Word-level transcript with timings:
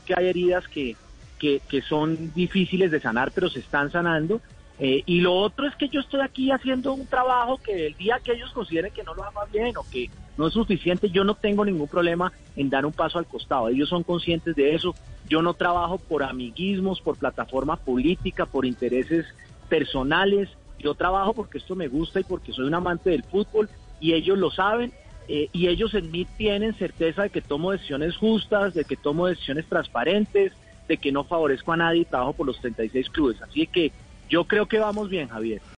que 0.00 0.14
hay 0.16 0.26
heridas 0.26 0.66
que, 0.68 0.96
que, 1.38 1.82
son 1.82 2.32
difíciles 2.34 2.90
de 2.90 3.00
sanar, 3.00 3.32
pero 3.34 3.48
se 3.48 3.60
están 3.60 3.90
sanando. 3.90 4.40
Eh, 4.78 5.02
y 5.06 5.20
lo 5.20 5.34
otro 5.34 5.66
es 5.66 5.74
que 5.76 5.88
yo 5.88 6.00
estoy 6.00 6.20
aquí 6.20 6.50
haciendo 6.50 6.92
un 6.94 7.06
trabajo 7.06 7.58
que 7.58 7.88
el 7.88 7.96
día 7.96 8.20
que 8.22 8.32
ellos 8.32 8.50
consideren 8.52 8.92
que 8.92 9.02
no 9.02 9.14
lo 9.14 9.24
haga 9.24 9.44
bien 9.52 9.76
o 9.76 9.84
que 9.90 10.10
no 10.36 10.46
es 10.46 10.54
suficiente, 10.54 11.10
yo 11.10 11.24
no 11.24 11.34
tengo 11.34 11.64
ningún 11.64 11.88
problema 11.88 12.32
en 12.56 12.70
dar 12.70 12.86
un 12.86 12.92
paso 12.92 13.18
al 13.18 13.26
costado. 13.26 13.68
Ellos 13.68 13.88
son 13.88 14.02
conscientes 14.02 14.56
de 14.56 14.74
eso. 14.74 14.94
Yo 15.28 15.42
no 15.42 15.54
trabajo 15.54 15.98
por 15.98 16.22
amiguismos, 16.22 17.00
por 17.00 17.16
plataforma 17.16 17.76
política, 17.76 18.46
por 18.46 18.64
intereses 18.64 19.26
personales. 19.68 20.48
Yo 20.78 20.94
trabajo 20.94 21.34
porque 21.34 21.58
esto 21.58 21.76
me 21.76 21.88
gusta 21.88 22.20
y 22.20 22.24
porque 22.24 22.52
soy 22.52 22.66
un 22.66 22.74
amante 22.74 23.10
del 23.10 23.24
fútbol 23.24 23.68
y 24.00 24.14
ellos 24.14 24.38
lo 24.38 24.50
saben 24.50 24.92
eh, 25.28 25.48
y 25.52 25.68
ellos 25.68 25.94
en 25.94 26.10
mí 26.10 26.26
tienen 26.36 26.74
certeza 26.74 27.22
de 27.22 27.30
que 27.30 27.40
tomo 27.40 27.72
decisiones 27.72 28.16
justas, 28.16 28.74
de 28.74 28.84
que 28.84 28.96
tomo 28.96 29.26
decisiones 29.28 29.66
transparentes, 29.66 30.52
de 30.88 30.96
que 30.98 31.12
no 31.12 31.24
favorezco 31.24 31.72
a 31.72 31.76
nadie 31.76 32.02
y 32.02 32.04
trabajo 32.04 32.34
por 32.34 32.46
los 32.46 32.60
36 32.60 33.08
clubes. 33.10 33.40
Así 33.40 33.66
que 33.66 33.92
yo 34.28 34.44
creo 34.44 34.66
que 34.66 34.78
vamos 34.78 35.08
bien, 35.08 35.28
Javier. 35.28 35.62